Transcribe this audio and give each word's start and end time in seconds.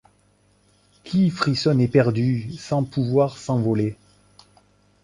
Qui 1.03 1.29
frissonne 1.29 1.79
éperdu, 1.79 2.53
sans 2.57 2.83
pouvoir 2.83 3.37
s'envoler; 3.37 3.97